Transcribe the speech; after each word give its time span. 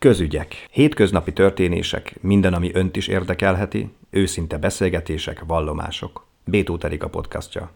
Közügyek. 0.00 0.66
Hétköznapi 0.70 1.32
történések, 1.32 2.16
minden, 2.20 2.54
ami 2.54 2.70
önt 2.74 2.96
is 2.96 3.08
érdekelheti, 3.08 3.90
őszinte 4.10 4.58
beszélgetések, 4.58 5.44
vallomások. 5.46 6.26
Bétó 6.44 6.76
Terika 6.76 7.08
podcastja. 7.08 7.70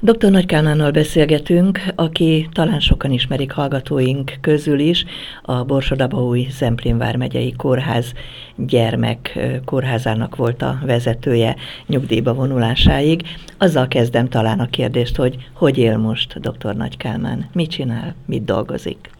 Dr. 0.00 0.30
Nagy 0.30 0.46
Kálmánnal 0.46 0.90
beszélgetünk, 0.90 1.80
aki 1.94 2.48
talán 2.52 2.80
sokan 2.80 3.10
ismerik 3.10 3.52
hallgatóink 3.52 4.32
közül 4.40 4.78
is, 4.78 5.04
a 5.42 5.64
Borsodabaúj 5.64 6.46
Zemplén 6.50 6.98
vármegyei 6.98 7.52
kórház 7.52 8.12
gyermek 8.56 9.38
kórházának 9.64 10.36
volt 10.36 10.62
a 10.62 10.78
vezetője 10.84 11.56
nyugdíjba 11.86 12.34
vonulásáig. 12.34 13.22
Azzal 13.58 13.88
kezdem 13.88 14.28
talán 14.28 14.60
a 14.60 14.70
kérdést, 14.70 15.16
hogy 15.16 15.48
hogy 15.52 15.78
él 15.78 15.96
most 15.96 16.40
dr. 16.40 16.74
Nagy 16.74 16.96
Kálmán, 16.96 17.48
mit 17.52 17.70
csinál, 17.70 18.14
mit 18.26 18.44
dolgozik? 18.44 19.10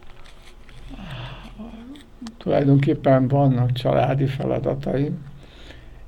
Tulajdonképpen 2.43 3.27
vannak 3.27 3.71
családi 3.71 4.25
feladataim, 4.25 5.25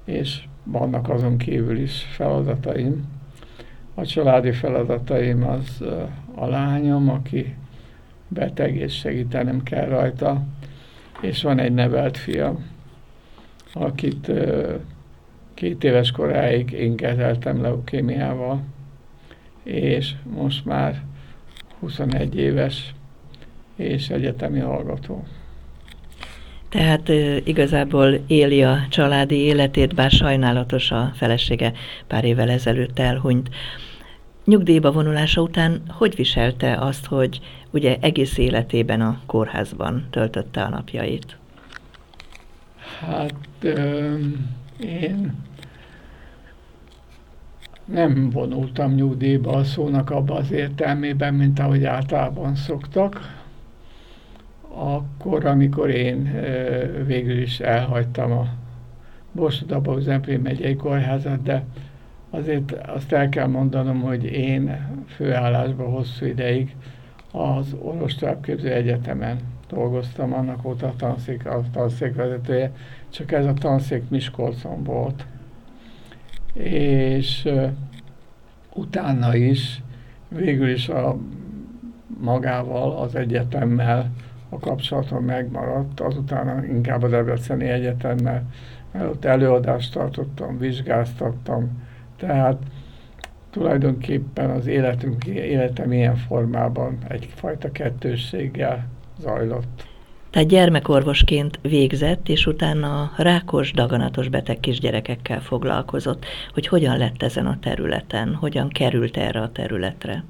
és 0.06 0.44
vannak 0.64 1.10
azon 1.10 1.38
kívül 1.38 1.78
is 1.78 2.02
feladataim. 2.02 3.08
A 3.94 4.06
családi 4.06 4.52
feladataim 4.52 5.48
az 5.48 5.84
a 6.36 6.46
lányom, 6.46 7.10
aki 7.10 7.56
beteg 8.28 8.76
és 8.76 8.98
segítenem 8.98 9.64
kell 9.64 9.86
rajta, 9.86 10.44
és 11.22 11.44
van 11.44 11.60
egy 11.60 11.74
nevelt 11.74 12.18
fiam, 12.18 12.66
akit 13.74 14.32
két 15.54 15.84
éves 15.84 16.12
koráig 16.12 16.72
én 16.72 16.96
kezeltem 16.96 17.62
leukémiával, 17.62 18.64
és 19.64 20.16
most 20.24 20.66
már 20.66 21.04
21 21.80 22.36
éves 22.36 22.94
és 23.76 24.10
egyetemi 24.10 24.60
hallgató. 24.60 25.24
Tehát 26.76 27.10
igazából 27.48 28.20
éli 28.28 28.64
a 28.64 28.78
családi 28.90 29.36
életét, 29.36 29.96
bár 29.96 30.12
sajnálatos 30.12 30.92
a 30.92 31.12
felesége 31.16 31.74
pár 32.08 32.24
évvel 32.24 32.50
ezelőtt 32.50 33.00
elhunyt. 33.00 33.50
Nyugdíjba 34.46 34.92
vonulása 34.92 35.42
után 35.42 35.82
hogy 35.88 36.16
viselte 36.16 36.78
azt, 36.78 37.06
hogy 37.06 37.40
ugye 37.72 37.98
egész 38.00 38.38
életében 38.38 39.02
a 39.02 39.20
kórházban 39.26 40.08
töltötte 40.10 40.62
a 40.62 40.70
napjait? 40.70 41.38
Hát 43.00 43.34
ö, 43.62 44.16
én 44.80 45.34
nem 47.86 48.30
vonultam 48.30 48.94
nyugdíjba 48.94 49.52
a 49.52 49.64
szónak 49.64 50.10
abban 50.10 50.38
az 50.38 50.52
értelmében, 50.52 51.34
mint 51.34 51.60
ahogy 51.60 51.84
általában 51.84 52.56
szoktak 52.56 53.44
akkor, 54.76 55.46
amikor 55.46 55.90
én 55.90 56.32
végül 57.06 57.42
is 57.42 57.60
elhagytam 57.60 58.32
a 58.32 58.48
Borsodaba 59.32 60.00
Zemplén 60.00 60.40
megyei 60.40 60.76
kórházat, 60.76 61.42
de 61.42 61.64
azért 62.30 62.72
azt 62.72 63.12
el 63.12 63.30
kell 63.30 63.48
mondanom, 63.48 64.02
hogy 64.02 64.24
én 64.24 64.88
főállásban 65.08 65.92
hosszú 65.92 66.26
ideig 66.26 66.76
az 67.32 67.76
Orvos 67.82 68.16
Továbbképző 68.16 68.72
Egyetemen 68.72 69.38
dolgoztam, 69.70 70.34
annak 70.34 70.66
óta 70.66 70.88
a 70.88 70.96
tanszék, 70.98 71.46
a 71.46 71.64
tanszék 71.72 72.16
vezetője, 72.16 72.72
csak 73.10 73.32
ez 73.32 73.46
a 73.46 73.54
tanszék 73.54 74.10
Miskolcon 74.10 74.84
volt. 74.84 75.26
És 76.54 77.46
uh, 77.46 77.70
utána 78.74 79.36
is 79.36 79.82
végül 80.28 80.70
is 80.70 80.90
a 80.90 81.18
magával, 82.22 82.98
az 82.98 83.16
egyetemmel 83.16 84.12
a 84.56 84.60
kapcsolatom 84.60 85.24
megmaradt, 85.24 86.00
azután 86.00 86.66
inkább 86.66 87.04
a 87.04 87.08
Debreceni 87.08 87.70
Egyetemmel, 87.70 88.44
mert 88.92 89.10
ott 89.10 89.26
előadást 89.26 89.94
tartottam, 89.94 90.58
vizsgáztattam, 90.58 91.84
tehát 92.18 92.58
tulajdonképpen 93.50 94.50
az 94.50 94.68
életünk, 94.68 95.26
életem 95.26 95.92
ilyen 95.92 96.16
formában 96.16 96.98
egyfajta 97.08 97.72
kettősséggel 97.72 98.88
zajlott. 99.20 99.88
Tehát 100.30 100.50
gyermekorvosként 100.50 101.60
végzett, 101.62 102.30
és 102.30 102.46
utána 102.46 103.12
rákos, 103.18 103.72
daganatos 103.72 104.30
beteg 104.30 104.60
kisgyerekekkel 104.60 105.42
foglalkozott. 105.42 106.26
Hogy 106.54 106.68
hogyan 106.68 106.98
lett 106.98 107.24
ezen 107.24 107.46
a 107.46 107.60
területen? 107.60 108.34
Hogyan 108.34 108.70
került 108.70 109.18
erre 109.18 109.42
a 109.42 109.52
területre? 109.52 110.24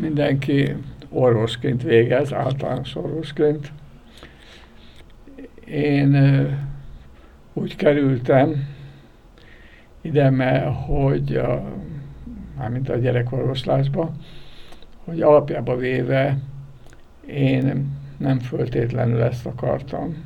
Mindenki 0.00 0.76
orvosként 1.08 1.82
végez, 1.82 2.32
általános 2.32 2.96
orvosként. 2.96 3.72
Én 5.64 6.16
úgy 7.52 7.76
kerültem 7.76 8.66
ide, 10.00 10.30
mert 10.30 10.74
hogy 10.86 11.36
a, 11.36 11.62
mármint 12.56 12.88
a 12.88 12.96
gyerekorvoslásba, 12.96 14.12
hogy 15.04 15.20
alapjába 15.20 15.76
véve 15.76 16.38
én 17.26 17.86
nem 18.16 18.38
föltétlenül 18.38 19.22
ezt 19.22 19.46
akartam. 19.46 20.24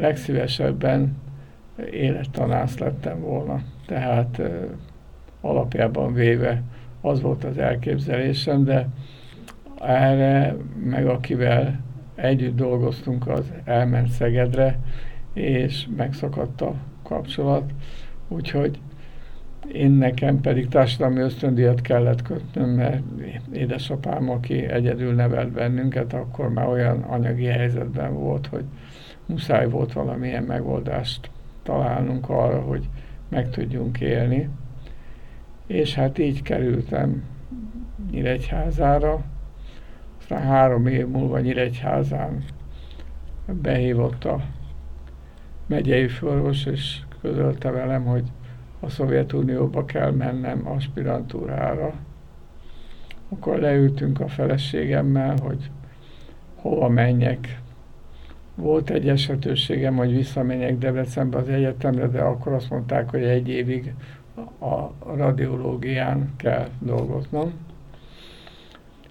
Legszívesebben 0.00 1.16
élettanász 1.90 2.78
lettem 2.78 3.20
volna. 3.20 3.62
Tehát 3.86 4.40
alapjában 5.40 6.12
véve 6.12 6.62
az 7.02 7.20
volt 7.20 7.44
az 7.44 7.58
elképzelésem, 7.58 8.64
de 8.64 8.88
erre 9.80 10.56
meg 10.84 11.06
akivel 11.06 11.80
együtt 12.14 12.56
dolgoztunk, 12.56 13.28
az 13.28 13.52
elment 13.64 14.08
Szegedre, 14.08 14.78
és 15.32 15.86
megszakadt 15.96 16.60
a 16.60 16.74
kapcsolat, 17.02 17.70
úgyhogy 18.28 18.78
én 19.72 19.90
nekem 19.90 20.40
pedig 20.40 20.68
társadalmi 20.68 21.20
ösztöndíjat 21.20 21.80
kellett 21.80 22.22
kötnöm, 22.22 22.68
mert 22.70 23.02
édesapám, 23.52 24.30
aki 24.30 24.64
egyedül 24.64 25.14
nevelt 25.14 25.52
bennünket, 25.52 26.12
akkor 26.12 26.52
már 26.52 26.68
olyan 26.68 27.02
anyagi 27.02 27.44
helyzetben 27.44 28.14
volt, 28.14 28.46
hogy 28.46 28.64
muszáj 29.26 29.68
volt 29.68 29.92
valamilyen 29.92 30.42
megoldást 30.42 31.30
találnunk 31.62 32.28
arra, 32.28 32.60
hogy 32.60 32.88
meg 33.28 33.50
tudjunk 33.50 34.00
élni 34.00 34.48
és 35.66 35.94
hát 35.94 36.18
így 36.18 36.42
kerültem 36.42 37.22
Nyíregyházára. 38.10 39.24
Aztán 40.18 40.42
három 40.42 40.86
év 40.86 41.06
múlva 41.06 41.38
Nyíregyházán 41.38 42.44
behívott 43.46 44.24
a 44.24 44.40
megyei 45.66 46.08
főorvos, 46.08 46.64
és 46.64 46.98
közölte 47.20 47.70
velem, 47.70 48.04
hogy 48.04 48.24
a 48.80 48.88
Szovjetunióba 48.88 49.84
kell 49.84 50.10
mennem 50.10 50.68
aspirantúrára. 50.68 51.94
Akkor 53.28 53.58
leültünk 53.58 54.20
a 54.20 54.28
feleségemmel, 54.28 55.36
hogy 55.42 55.70
hova 56.54 56.88
menjek. 56.88 57.60
Volt 58.54 58.90
egy 58.90 59.08
esetőségem, 59.08 59.96
hogy 59.96 60.12
visszamenjek 60.12 60.78
Debrecenbe 60.78 61.38
az 61.38 61.48
egyetemre, 61.48 62.06
de 62.06 62.20
akkor 62.20 62.52
azt 62.52 62.70
mondták, 62.70 63.10
hogy 63.10 63.22
egy 63.22 63.48
évig 63.48 63.94
a 64.58 64.92
radiológián 65.16 66.32
kell 66.36 66.68
dolgoznom, 66.78 67.52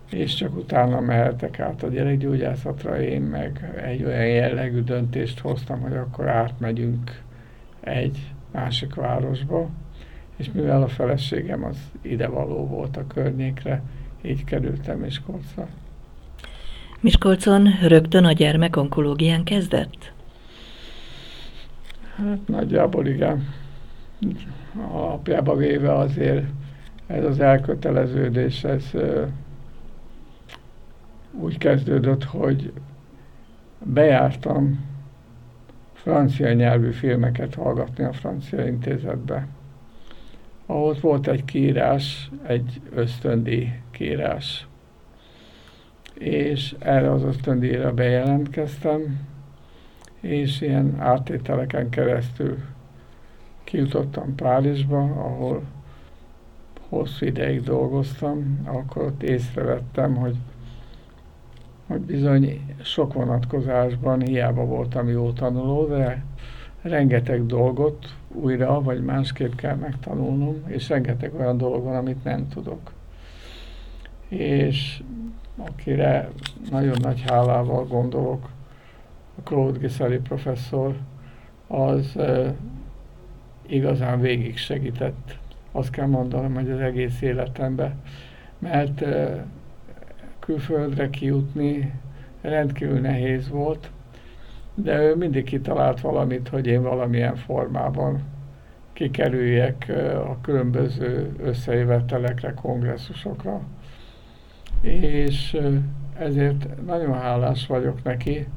és 0.10 0.34
csak 0.34 0.56
utána 0.56 1.00
mehetek 1.00 1.60
át 1.60 1.84
a 1.84 1.88
gyerekgyógyászatra, 1.88 3.02
én 3.02 3.22
meg 3.22 3.82
egy 3.84 4.04
olyan 4.04 4.28
jellegű 4.28 4.82
döntést 4.82 5.40
hoztam, 5.40 5.80
hogy 5.80 5.96
akkor 5.96 6.28
átmegyünk 6.28 7.22
egy 7.80 8.34
másik 8.52 8.96
városba, 8.96 9.70
és 10.36 10.52
mivel 10.52 10.84
a 10.84 10.88
feleségem 10.88 11.64
az 11.64 11.78
idevaló 12.02 12.68
volt 12.68 12.98
a 12.98 13.08
környékre, 13.08 13.82
így 14.22 14.44
kerültem 14.44 15.00
Miskolcra. 15.00 15.68
Miskolcon 17.00 17.70
rögtön 17.82 18.26
a 18.26 18.32
gyermek 18.32 18.76
onkológián 18.76 19.44
kezdett? 19.44 20.14
Hát 22.16 22.48
nagyjából 22.48 23.08
igen 23.08 23.48
alapjába 24.92 25.56
véve 25.56 25.94
azért 25.94 26.46
ez 27.08 27.24
az 27.24 27.40
elköteleződés, 27.40 28.64
ez 28.64 28.92
úgy 31.32 31.58
kezdődött, 31.58 32.24
hogy 32.24 32.74
bejártam 33.84 34.86
francia 35.94 36.54
nyelvű 36.54 36.92
filmeket 36.92 37.56
hallgatni 37.56 38.04
a 38.04 38.14
francia 38.14 38.66
intézetbe. 38.66 39.48
Ahol 40.66 40.96
volt 41.02 41.28
egy 41.28 41.46
kiírás, 41.46 42.32
egy 42.44 42.82
ösztöndi 42.94 43.74
kiírás. 43.92 44.68
És 46.14 46.76
erre 46.80 47.12
az 47.12 47.24
ösztöndíjra 47.24 47.94
bejelentkeztem, 47.94 49.28
és 50.20 50.62
ilyen 50.62 50.96
áttételeken 51.00 51.90
keresztül 51.90 52.58
kijutottam 53.72 54.36
Párizsba, 54.36 55.00
ahol 55.00 55.62
hosszú 56.90 57.26
ideig 57.26 57.64
dolgoztam, 57.64 58.62
akkor 58.66 59.04
ott 59.04 59.24
észrevettem, 59.24 60.16
hogy 60.16 60.36
hogy 61.88 62.00
bizony 62.00 62.76
sok 62.82 63.14
vonatkozásban 63.14 64.22
hiába 64.22 64.66
voltam 64.66 65.08
jó 65.10 65.32
tanuló, 65.32 65.88
de 65.88 66.24
rengeteg 66.82 67.46
dolgot 67.46 68.16
újra 68.28 68.82
vagy 68.82 69.04
másképp 69.04 69.54
kell 69.54 69.76
megtanulnom, 69.76 70.64
és 70.68 70.90
rengeteg 70.90 71.34
olyan 71.36 71.58
dolog 71.58 71.84
van, 71.84 71.96
amit 71.96 72.24
nem 72.24 72.48
tudok. 72.48 72.92
És 74.28 75.04
akire 75.58 76.30
nagyon 76.70 76.98
nagy 77.02 77.24
hálával 77.28 77.86
gondolok, 77.86 78.50
a 79.38 79.42
Claude 79.44 79.80
Giseli 79.80 80.18
professzor, 80.18 80.96
az 81.68 82.18
igazán 83.72 84.20
végig 84.20 84.58
segített, 84.58 85.38
azt 85.72 85.90
kell 85.90 86.08
mondanom, 86.08 86.54
hogy 86.54 86.70
az 86.70 86.80
egész 86.80 87.22
életemben, 87.22 88.02
mert 88.60 89.06
külföldre 90.40 91.10
kijutni 91.10 91.94
rendkívül 92.42 93.00
nehéz 93.00 93.50
volt, 93.50 93.92
de 94.76 95.02
ő 95.02 95.16
mindig 95.16 95.44
kitalált 95.44 96.02
valamit, 96.02 96.48
hogy 96.48 96.68
én 96.68 96.82
valamilyen 96.82 97.36
formában 97.36 98.22
kikerüljek 98.94 99.92
a 100.28 100.42
különböző 100.42 101.36
összejövetelekre, 101.44 102.54
kongresszusokra. 102.54 103.62
És 104.82 105.58
ezért 106.18 106.86
nagyon 106.86 107.14
hálás 107.14 107.68
vagyok 107.68 108.04
neki. 108.04 108.48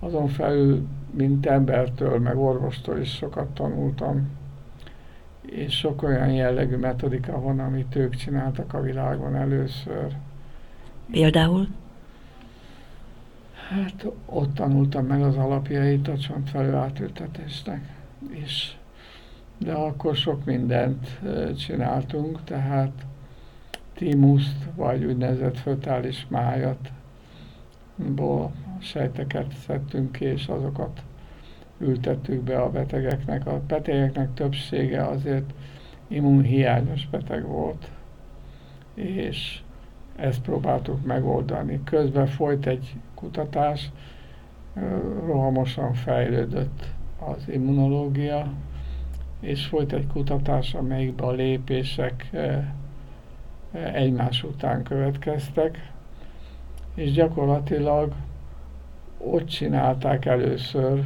Azon 0.00 0.28
felül, 0.28 0.86
mint 1.10 1.46
embertől, 1.46 2.18
meg 2.18 2.38
orvostól 2.38 2.98
is 2.98 3.14
sokat 3.14 3.48
tanultam, 3.48 4.28
és 5.46 5.76
sok 5.76 6.02
olyan 6.02 6.30
jellegű 6.30 6.76
metodika 6.76 7.40
van, 7.40 7.60
amit 7.60 7.96
ők 7.96 8.14
csináltak 8.14 8.74
a 8.74 8.80
világon 8.80 9.36
először. 9.36 10.16
Például? 11.10 11.68
Hát 13.68 14.06
ott 14.26 14.54
tanultam 14.54 15.06
meg 15.06 15.22
az 15.22 15.36
alapjait 15.36 16.08
a 16.08 16.18
csontfelő 16.18 16.74
átültetésnek 16.74 17.94
is. 18.44 18.78
De 19.58 19.72
akkor 19.72 20.16
sok 20.16 20.44
mindent 20.44 21.20
csináltunk, 21.58 22.44
tehát 22.44 22.92
tímuszt, 23.94 24.56
vagy 24.74 25.04
úgynevezett 25.04 25.58
fötális 25.58 26.26
májat, 26.28 26.90
ból 27.96 28.52
sejteket 28.78 29.54
szedtünk 29.66 30.12
ki, 30.12 30.24
és 30.24 30.46
azokat 30.46 31.02
ültettük 31.78 32.42
be 32.42 32.58
a 32.58 32.70
betegeknek. 32.70 33.46
A 33.46 33.60
betegeknek 33.66 34.34
többsége 34.34 35.04
azért 35.04 35.52
immunhiányos 36.08 37.08
beteg 37.08 37.46
volt, 37.46 37.90
és 38.94 39.60
ezt 40.16 40.40
próbáltuk 40.40 41.06
megoldani. 41.06 41.80
Közben 41.84 42.26
folyt 42.26 42.66
egy 42.66 42.94
kutatás, 43.14 43.90
rohamosan 45.26 45.94
fejlődött 45.94 46.84
az 47.18 47.48
immunológia, 47.48 48.52
és 49.40 49.66
folyt 49.66 49.92
egy 49.92 50.06
kutatás, 50.06 50.74
amelyikben 50.74 51.28
a 51.28 51.32
lépések 51.32 52.30
egymás 53.72 54.42
után 54.42 54.82
következtek, 54.82 55.92
és 56.94 57.12
gyakorlatilag 57.12 58.12
ott 59.18 59.46
csinálták 59.46 60.24
először 60.24 61.04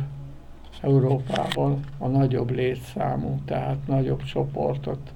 Európában 0.80 1.80
a 1.98 2.06
nagyobb 2.06 2.50
létszámú, 2.50 3.40
tehát 3.44 3.86
nagyobb 3.86 4.22
csoportot 4.22 5.12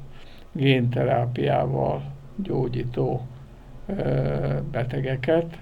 génterápiával 0.53 2.13
gyógyító 2.37 3.27
betegeket, 4.71 5.59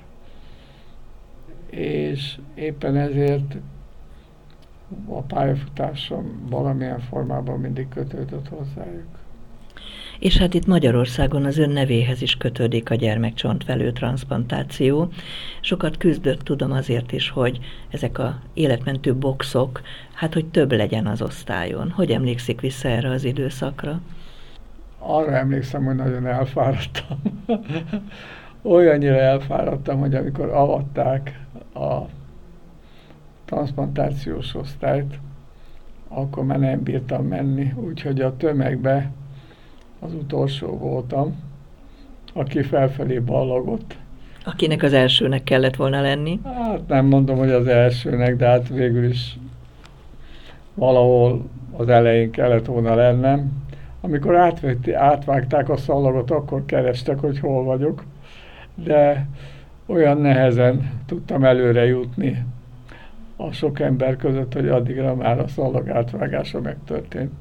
és 1.71 2.39
éppen 2.55 2.97
ezért 2.97 3.57
a 5.09 5.21
pályafutásom 5.21 6.47
valamilyen 6.51 7.01
formában 7.01 7.61
mindig 7.61 7.89
kötődött 7.89 8.49
hozzájuk. 8.49 9.22
És 10.23 10.37
hát 10.37 10.55
itt 10.55 10.67
Magyarországon 10.67 11.45
az 11.45 11.59
ön 11.59 11.71
nevéhez 11.71 12.23
is 12.23 12.37
kötődik 12.37 12.91
a 12.91 12.95
gyermekcsontvelő 12.95 13.93
transplantáció. 13.93 15.09
Sokat 15.61 15.97
küzdött, 15.97 16.41
tudom 16.41 16.73
azért 16.73 17.13
is, 17.13 17.31
hogy 17.31 17.59
ezek 17.91 18.19
a 18.19 18.39
életmentő 18.55 19.15
boxok, 19.15 19.81
hát 20.15 20.35
hogy 20.35 20.47
több 20.47 20.73
legyen 20.73 21.07
az 21.07 21.23
osztályon. 21.23 21.91
Hogy 21.91 22.11
emlékszik 22.11 22.61
vissza 22.61 22.89
erre 22.89 23.11
az 23.11 23.25
időszakra? 23.25 24.01
arra 24.99 25.37
emlékszem, 25.37 25.85
hogy 25.85 25.95
nagyon 25.95 26.27
elfáradtam. 26.27 27.19
Olyannyira 28.63 29.17
elfáradtam, 29.17 29.99
hogy 29.99 30.15
amikor 30.15 30.49
avatták 30.49 31.41
a 31.75 31.99
transplantációs 33.45 34.55
osztályt, 34.55 35.19
akkor 36.09 36.45
már 36.45 36.59
nem 36.59 36.83
bírtam 36.83 37.27
menni, 37.27 37.73
úgyhogy 37.77 38.21
a 38.21 38.37
tömegbe 38.37 39.11
az 40.05 40.15
utolsó 40.15 40.79
voltam, 40.79 41.43
aki 42.33 42.63
felfelé 42.63 43.19
ballagott. 43.19 43.97
Akinek 44.45 44.83
az 44.83 44.93
elsőnek 44.93 45.43
kellett 45.43 45.77
volna 45.77 46.01
lenni? 46.01 46.41
Hát 46.45 46.89
nem 46.89 47.07
mondom, 47.07 47.37
hogy 47.37 47.51
az 47.51 47.67
elsőnek, 47.67 48.37
de 48.37 48.47
hát 48.47 48.69
végül 48.69 49.05
is 49.05 49.39
valahol 50.75 51.49
az 51.77 51.89
elején 51.89 52.31
kellett 52.31 52.67
volna 52.67 52.95
lennem. 52.95 53.53
Amikor 54.01 54.37
átvetti, 54.37 54.93
átvágták 54.93 55.69
a 55.69 55.77
szallagot, 55.77 56.31
akkor 56.31 56.65
kerestek, 56.65 57.19
hogy 57.19 57.39
hol 57.39 57.65
vagyok, 57.65 58.05
de 58.75 59.27
olyan 59.87 60.19
nehezen 60.19 61.01
tudtam 61.07 61.45
előre 61.45 61.87
jutni 61.87 62.45
a 63.37 63.53
sok 63.53 63.81
ember 63.81 64.17
között, 64.17 64.53
hogy 64.53 64.69
addigra 64.69 65.15
már 65.15 65.39
a 65.39 65.49
szallag 65.49 65.89
átvágása 65.89 66.61
megtörtént. 66.61 67.33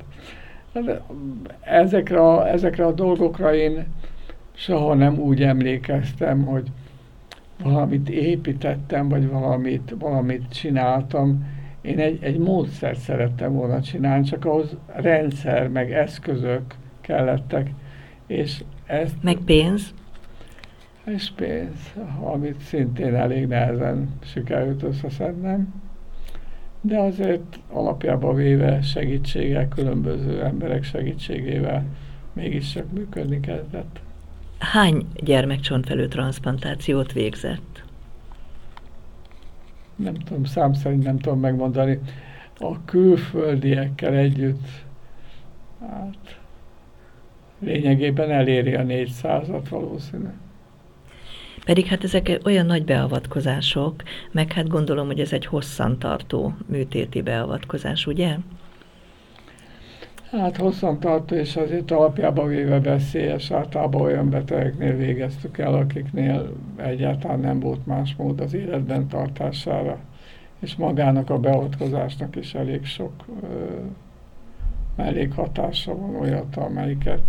Ezekre 1.60 2.20
a, 2.20 2.48
ezekre 2.48 2.86
a 2.86 2.92
dolgokra 2.92 3.56
én 3.56 3.86
soha 4.54 4.94
nem 4.94 5.20
úgy 5.20 5.42
emlékeztem, 5.42 6.46
hogy 6.46 6.72
valamit 7.64 8.10
építettem, 8.10 9.10
vagy 9.10 9.30
valamit, 9.30 9.96
valamit 10.00 10.54
csináltam, 10.54 11.46
én 11.82 12.00
egy, 12.00 12.24
egy 12.24 12.38
módszert 12.38 13.00
szerettem 13.00 13.54
volna 13.54 13.82
csinálni, 13.82 14.24
csak 14.24 14.46
ahhoz 14.46 14.78
rendszer, 14.86 15.68
meg 15.68 15.92
eszközök 15.92 16.62
kellettek, 17.02 17.70
és 18.28 18.64
ezt... 18.86 19.24
Meg 19.24 19.38
pénz? 19.46 19.94
És 21.06 21.32
pénz, 21.36 21.94
amit 22.22 22.60
szintén 22.60 23.16
elég 23.16 23.48
nehezen 23.48 24.10
sikerült 24.24 24.84
összeszednem, 24.84 25.74
de 26.82 27.00
azért 27.00 27.60
alapjában 27.72 28.36
véve 28.36 28.82
segítséggel, 28.82 29.68
különböző 29.68 30.44
emberek 30.44 30.84
segítségével 30.84 31.86
mégiscsak 32.34 32.92
működni 32.92 33.40
kezdett. 33.40 34.00
Hány 34.60 35.06
gyermekcsontfelő 35.16 36.08
transplantációt 36.08 37.12
végzett? 37.12 37.84
nem 40.02 40.14
tudom, 40.14 40.44
szám 40.44 40.74
szerint 40.74 41.04
nem 41.04 41.20
tudom 41.20 41.40
megmondani, 41.40 42.00
a 42.60 42.86
külföldiekkel 42.86 44.14
együtt 44.14 44.68
hát 45.80 46.40
lényegében 47.60 48.32
eléri 48.32 48.76
a 48.76 48.84
400-at 48.84 49.66
valószínű. 49.70 50.30
Pedig 51.66 51.86
hát 51.86 52.04
ezek 52.04 52.40
olyan 52.46 52.66
nagy 52.66 52.86
beavatkozások, 52.86 54.04
meg 54.32 54.52
hát 54.52 54.68
gondolom, 54.68 55.08
hogy 55.08 55.20
ez 55.20 55.34
egy 55.34 55.46
hosszantartó 55.46 56.54
műtéti 56.68 57.22
beavatkozás, 57.22 58.08
ugye? 58.08 58.36
Hát 60.32 60.58
hosszantartó, 60.58 61.36
és 61.36 61.56
azért 61.56 61.92
alapjában 61.92 62.48
véve 62.48 62.80
veszélyes. 62.80 63.52
Általában 63.52 64.02
olyan 64.02 64.30
betegeknél 64.30 64.96
végeztük 64.96 65.58
el, 65.58 65.74
akiknél 65.74 66.54
egyáltalán 66.76 67.40
nem 67.40 67.60
volt 67.60 67.86
más 67.86 68.16
mód 68.16 68.40
az 68.40 68.54
életben 68.54 69.08
tartására. 69.08 69.98
És 70.60 70.76
magának 70.76 71.30
a 71.30 71.40
beavatkozásnak 71.40 72.36
is 72.36 72.54
elég 72.54 72.86
sok 72.86 73.12
ö, 74.98 75.28
hatása 75.36 75.98
van 75.98 76.16
olyat, 76.16 76.56
amelyiket, 76.56 77.22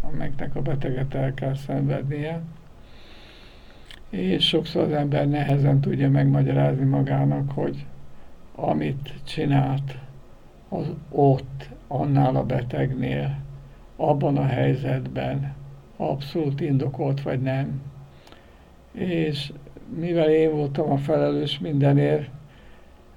amelyiknek 0.00 0.56
a 0.56 0.62
beteget 0.62 1.14
el 1.14 1.34
kell 1.34 1.54
szenvednie. 1.54 2.42
És 4.16 4.46
sokszor 4.46 4.82
az 4.82 4.92
ember 4.92 5.28
nehezen 5.28 5.80
tudja 5.80 6.10
megmagyarázni 6.10 6.84
magának, 6.84 7.50
hogy 7.50 7.86
amit 8.54 9.14
csinált, 9.24 9.98
az 10.68 10.86
ott 11.10 11.68
annál 11.86 12.36
a 12.36 12.44
betegnél, 12.44 13.36
abban 13.96 14.36
a 14.36 14.46
helyzetben 14.46 15.54
abszolút 15.96 16.60
indokolt 16.60 17.22
vagy 17.22 17.40
nem. 17.42 17.82
És 18.92 19.52
mivel 19.98 20.30
én 20.30 20.50
voltam 20.50 20.90
a 20.90 20.96
felelős 20.96 21.58
mindenért, 21.58 22.30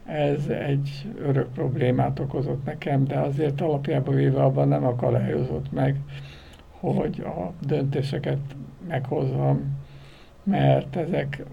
ez 0.06 0.48
egy 0.48 1.08
örök 1.22 1.52
problémát 1.52 2.20
okozott 2.20 2.66
nekem, 2.66 3.04
de 3.04 3.20
azért 3.20 3.62
alapjában 3.62 4.16
véve 4.16 4.44
abban 4.44 4.68
nem 4.68 4.86
akadályozott 4.86 5.72
meg, 5.72 6.00
hogy 6.70 7.22
a 7.26 7.54
döntéseket 7.66 8.40
meghozzam, 8.88 9.79
mert 10.50 10.96
ezek 10.96 11.44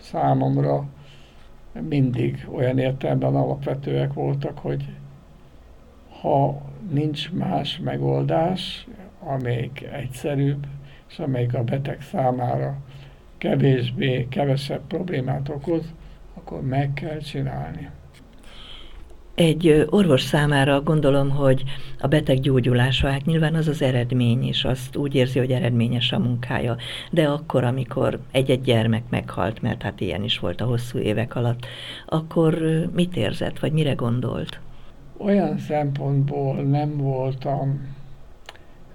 számomra 0.00 0.88
mindig 1.88 2.46
olyan 2.52 2.78
értelemben 2.78 3.34
alapvetőek 3.34 4.12
voltak, 4.12 4.58
hogy 4.58 4.84
ha 6.20 6.62
nincs 6.90 7.32
más 7.32 7.78
megoldás, 7.78 8.86
amelyik 9.20 9.88
egyszerűbb, 9.92 10.66
és 11.08 11.18
amelyik 11.18 11.54
a 11.54 11.64
beteg 11.64 12.00
számára 12.02 12.76
kevésbé, 13.38 14.26
kevesebb 14.28 14.80
problémát 14.86 15.48
okoz, 15.48 15.92
akkor 16.34 16.62
meg 16.62 16.92
kell 16.92 17.18
csinálni. 17.18 17.90
Egy 19.36 19.86
orvos 19.90 20.22
számára 20.22 20.82
gondolom, 20.82 21.30
hogy 21.30 21.64
a 22.00 22.06
beteg 22.06 22.40
gyógyulása, 22.40 23.10
hát 23.10 23.24
nyilván 23.24 23.54
az 23.54 23.68
az 23.68 23.82
eredmény, 23.82 24.42
és 24.44 24.64
azt 24.64 24.96
úgy 24.96 25.14
érzi, 25.14 25.38
hogy 25.38 25.50
eredményes 25.50 26.12
a 26.12 26.18
munkája. 26.18 26.76
De 27.10 27.28
akkor, 27.28 27.64
amikor 27.64 28.18
egy-egy 28.30 28.60
gyermek 28.60 29.02
meghalt, 29.08 29.62
mert 29.62 29.82
hát 29.82 30.00
ilyen 30.00 30.22
is 30.22 30.38
volt 30.38 30.60
a 30.60 30.64
hosszú 30.64 30.98
évek 30.98 31.34
alatt, 31.34 31.66
akkor 32.06 32.58
mit 32.94 33.16
érzett, 33.16 33.58
vagy 33.58 33.72
mire 33.72 33.92
gondolt? 33.92 34.60
Olyan 35.16 35.58
szempontból 35.58 36.54
nem 36.54 36.96
voltam 36.96 37.94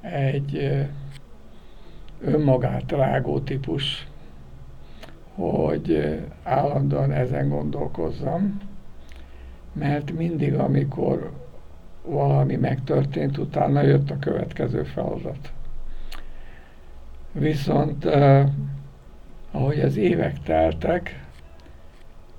egy 0.01 0.71
önmagát 2.21 2.91
rágó 2.91 3.39
típus, 3.39 4.07
hogy 5.35 6.19
állandóan 6.43 7.11
ezen 7.11 7.49
gondolkozzam, 7.49 8.69
mert 9.73 10.11
mindig, 10.11 10.53
amikor 10.53 11.31
valami 12.05 12.55
megtörtént, 12.55 13.37
utána 13.37 13.81
jött 13.81 14.11
a 14.11 14.19
következő 14.19 14.83
feladat. 14.83 15.51
Viszont 17.31 18.05
eh, 18.05 18.47
ahogy 19.51 19.79
az 19.79 19.97
évek 19.97 20.41
teltek, 20.43 21.25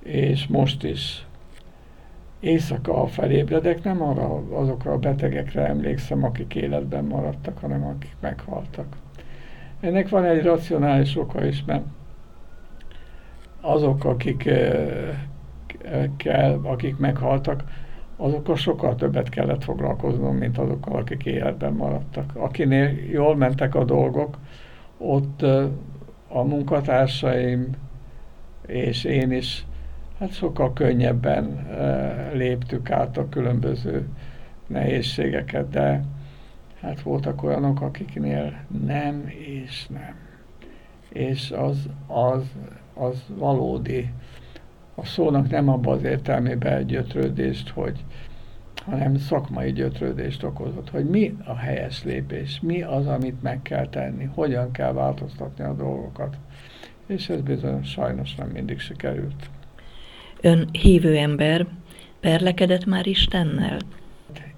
és 0.03 0.47
most 0.47 0.85
is 0.85 1.27
éjszaka 2.41 3.07
felébredek, 3.07 3.83
nem 3.83 4.03
arra, 4.03 4.43
azokra 4.51 4.93
a 4.93 4.99
betegekre 4.99 5.67
emlékszem, 5.67 6.25
akik 6.25 6.55
életben 6.55 7.05
maradtak, 7.05 7.59
hanem 7.59 7.85
akik 7.85 8.17
meghaltak. 8.21 8.97
Ennek 9.81 10.09
van 10.09 10.25
egy 10.25 10.43
racionális 10.43 11.17
oka 11.17 11.45
is, 11.45 11.65
mert 11.65 11.85
azok, 13.61 14.05
akik 14.05 14.51
kell, 16.17 16.61
akik 16.63 16.97
meghaltak, 16.97 17.63
azokkal 18.17 18.57
sokkal 18.57 18.95
többet 18.95 19.29
kellett 19.29 19.65
foglalkoznom, 19.65 20.37
mint 20.37 20.59
azokkal, 20.59 20.97
akik 20.97 21.25
életben 21.25 21.73
maradtak. 21.73 22.31
Akinél 22.35 22.89
jól 23.11 23.37
mentek 23.37 23.75
a 23.75 23.85
dolgok, 23.85 24.39
ott 24.99 25.43
a 26.29 26.43
munkatársaim 26.43 27.71
és 28.67 29.05
én 29.05 29.33
is 29.33 29.65
hát 30.19 30.33
sokkal 30.33 30.73
könnyebben 30.73 31.67
léptük 32.33 32.91
át 32.91 33.17
a 33.17 33.29
különböző 33.29 34.09
nehézségeket, 34.67 35.69
de 35.69 36.05
hát 36.81 37.03
voltak 37.03 37.43
olyanok, 37.43 37.81
akiknél 37.81 38.55
nem 38.85 39.29
és 39.29 39.87
nem. 39.87 40.15
És 41.09 41.51
az, 41.51 41.89
az, 42.07 42.43
az 42.95 43.25
valódi 43.37 44.11
a 44.95 45.05
szónak 45.05 45.51
nem 45.51 45.69
abban 45.69 45.97
az 45.97 46.03
értelmében 46.03 46.87
gyötrődést, 46.87 47.69
hogy, 47.69 48.05
hanem 48.85 49.17
szakmai 49.17 49.73
gyötrődést 49.73 50.43
okozott, 50.43 50.91
hogy 50.91 51.05
mi 51.11 51.37
a 51.45 51.57
helyes 51.57 52.05
lépés, 52.05 52.61
mi 52.63 52.83
az, 52.83 53.07
amit 53.07 53.43
meg 53.43 53.63
kell 53.63 53.89
tenni, 53.89 54.25
hogyan 54.35 54.71
kell 54.71 54.93
változtatni 54.93 55.65
a 55.65 55.75
dolgokat. 55.75 56.37
És 57.07 57.29
ez 57.29 57.41
bizony 57.41 57.85
sajnos 57.85 58.35
nem 58.35 58.49
mindig 58.49 58.79
sikerült. 58.79 59.51
Ön 60.41 60.69
hívő 60.73 61.17
ember, 61.17 61.67
perlekedett 62.21 62.85
már 62.87 63.07
Istennel? 63.07 63.79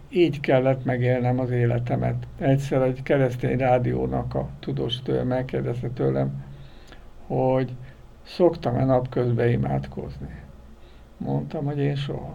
Így 0.09 0.41
kellett 0.41 0.85
megélnem 0.85 1.39
az 1.41 1.51
életemet. 1.51 2.27
Egyszer 2.39 2.83
egy 2.83 3.03
keresztény 3.03 3.59
rádiónak 3.59 4.35
a 4.35 4.49
tudós 4.61 4.95
megkérdezte 5.25 5.89
tőlem, 5.89 6.45
hogy 7.27 7.71
Szoktam-e 8.25 8.85
napközben 8.85 9.49
imádkozni? 9.49 10.43
Mondtam, 11.17 11.65
hogy 11.65 11.79
én 11.79 11.95
soha. 11.95 12.35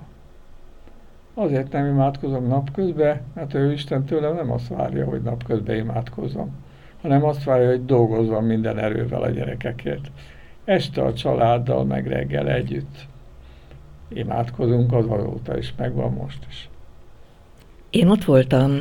Azért 1.33 1.71
nem 1.71 1.85
imádkozom 1.85 2.47
napközben, 2.47 3.21
mert 3.33 3.53
ő 3.53 3.71
Isten 3.71 4.03
tőlem 4.03 4.35
nem 4.35 4.51
azt 4.51 4.67
várja, 4.67 5.05
hogy 5.05 5.21
napközben 5.21 5.75
imádkozom, 5.75 6.55
hanem 7.01 7.23
azt 7.23 7.43
várja, 7.43 7.69
hogy 7.69 7.85
dolgozzam 7.85 8.45
minden 8.45 8.77
erővel 8.77 9.21
a 9.21 9.29
gyerekekért. 9.29 10.11
Este 10.65 11.03
a 11.03 11.13
családdal, 11.13 11.85
meg 11.85 12.07
reggel 12.07 12.47
együtt 12.47 13.07
imádkozunk, 14.07 14.93
az 14.93 15.05
azóta 15.09 15.57
is 15.57 15.73
megvan 15.77 16.13
most 16.13 16.45
is. 16.49 16.69
Én 17.89 18.07
ott 18.07 18.23
voltam 18.23 18.71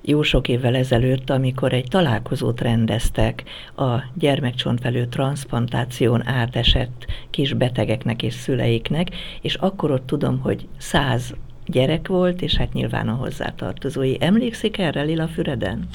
jó 0.00 0.22
sok 0.22 0.48
évvel 0.48 0.74
ezelőtt, 0.74 1.30
amikor 1.30 1.72
egy 1.72 1.86
találkozót 1.90 2.60
rendeztek 2.60 3.42
a 3.76 4.02
gyermekcsontvelő 4.14 5.06
transplantáción 5.06 6.26
átesett 6.26 7.06
kis 7.30 7.52
betegeknek 7.52 8.22
és 8.22 8.34
szüleiknek, 8.34 9.08
és 9.40 9.54
akkor 9.54 9.90
ott 9.90 10.06
tudom, 10.06 10.40
hogy 10.40 10.68
száz 10.78 11.34
gyerek 11.66 12.08
volt, 12.08 12.42
és 12.42 12.56
hát 12.56 12.72
nyilván 12.72 13.08
a 13.08 13.14
hozzátartozói. 13.14 14.16
Emlékszik 14.20 14.78
erre 14.78 15.02
Lila 15.02 15.26
Füreden? 15.26 15.88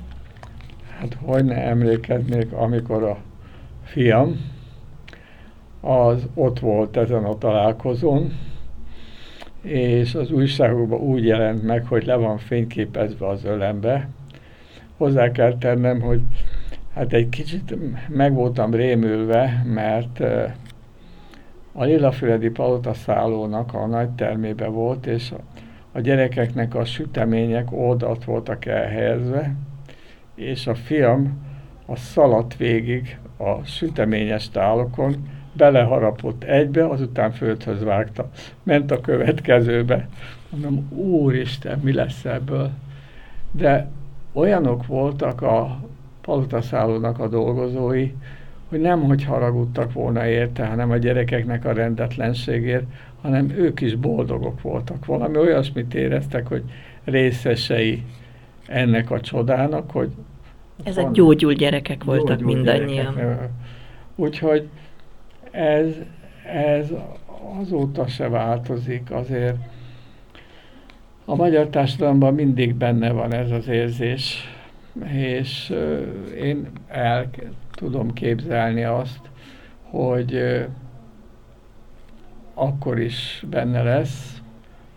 Hát 0.99 1.17
hogy 1.21 1.45
ne 1.45 1.55
emlékeznék, 1.55 2.51
amikor 2.51 3.03
a 3.03 3.17
fiam 3.83 4.51
az 5.81 6.27
ott 6.33 6.59
volt 6.59 6.97
ezen 6.97 7.23
a 7.23 7.37
találkozón, 7.37 8.33
és 9.63 10.15
az 10.15 10.31
újságokban 10.31 10.99
úgy 10.99 11.25
jelent 11.25 11.63
meg, 11.63 11.85
hogy 11.85 12.05
le 12.05 12.15
van 12.15 12.37
fényképezve 12.37 13.27
az 13.27 13.45
ölembe. 13.45 14.09
Hozzá 14.97 15.31
kell 15.31 15.57
tennem, 15.57 16.01
hogy 16.01 16.21
hát 16.93 17.13
egy 17.13 17.29
kicsit 17.29 17.75
meg 18.09 18.33
voltam 18.33 18.73
rémülve, 18.73 19.65
mert 19.65 20.19
a 21.71 21.83
Lilafüredi 21.83 22.49
Palota 22.49 22.93
szállónak 22.93 23.73
a 23.73 23.85
nagy 23.85 24.09
termébe 24.09 24.67
volt, 24.67 25.05
és 25.05 25.33
a 25.91 25.99
gyerekeknek 25.99 26.75
a 26.75 26.85
sütemények 26.85 27.71
oldalt 27.71 28.23
voltak 28.23 28.65
elhelyezve, 28.65 29.55
és 30.35 30.67
a 30.67 30.75
fiam 30.75 31.41
a 31.85 31.95
szaladt 31.95 32.57
végig 32.57 33.17
a 33.37 33.63
süteményes 33.63 34.49
tálokon, 34.49 35.15
beleharapott 35.53 36.43
egybe, 36.43 36.87
azután 36.87 37.31
földhöz 37.31 37.83
vágta. 37.83 38.29
Ment 38.63 38.91
a 38.91 39.01
következőbe. 39.01 40.07
Mondom, 40.49 40.89
úristen, 40.89 41.79
mi 41.79 41.93
lesz 41.93 42.25
ebből? 42.25 42.71
De 43.51 43.87
olyanok 44.33 44.85
voltak 44.85 45.41
a 45.41 45.79
palotaszállónak 46.21 47.19
a 47.19 47.27
dolgozói, 47.27 48.11
hogy 48.69 48.79
nem 48.79 49.01
hogy 49.03 49.23
haragudtak 49.23 49.93
volna 49.93 50.27
érte, 50.27 50.65
hanem 50.65 50.91
a 50.91 50.97
gyerekeknek 50.97 51.65
a 51.65 51.73
rendetlenségért, 51.73 52.85
hanem 53.21 53.49
ők 53.49 53.81
is 53.81 53.95
boldogok 53.95 54.61
voltak. 54.61 55.05
Valami 55.05 55.37
olyasmit 55.37 55.93
éreztek, 55.93 56.47
hogy 56.47 56.63
részesei 57.03 58.03
ennek 58.67 59.11
a 59.11 59.19
csodának, 59.19 59.91
hogy... 59.91 60.11
Ezek 60.83 61.11
gyógyul 61.11 61.53
gyerekek 61.53 62.03
voltak 62.03 62.39
gyógyul 62.39 62.55
mindannyian. 62.55 63.15
Gyerekek. 63.15 63.49
Úgyhogy 64.15 64.67
ez, 65.53 65.95
ez 66.45 66.91
azóta 67.59 68.07
se 68.07 68.29
változik, 68.29 69.11
azért 69.11 69.55
a 71.25 71.35
magyar 71.35 71.67
társadalomban 71.67 72.33
mindig 72.33 72.75
benne 72.75 73.11
van 73.11 73.33
ez 73.33 73.51
az 73.51 73.67
érzés, 73.67 74.51
és 75.11 75.73
én 76.41 76.67
el 76.87 77.29
tudom 77.71 78.13
képzelni 78.13 78.83
azt, 78.83 79.29
hogy 79.81 80.63
akkor 82.53 82.99
is 82.99 83.45
benne 83.49 83.83
lesz, 83.83 84.41